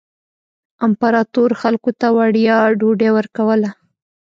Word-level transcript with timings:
امپراتور 0.85 1.49
خلکو 1.61 1.91
ته 1.99 2.07
وړیا 2.17 2.57
ډوډۍ 2.79 3.09
ورکوله. 3.17 3.69